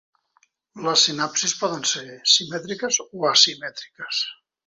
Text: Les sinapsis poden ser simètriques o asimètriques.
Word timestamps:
Les 0.85 1.03
sinapsis 1.07 1.53
poden 1.59 1.85
ser 1.91 2.03
simètriques 2.37 2.99
o 3.09 3.31
asimètriques. 3.35 4.27